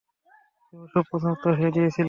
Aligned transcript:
তুমি 0.73 0.85
সব 0.93 1.03
প্রশ্নের 1.09 1.33
উত্তর 1.33 1.51
হ্যাঁ 1.53 1.71
দিয়েছিলে। 1.71 1.99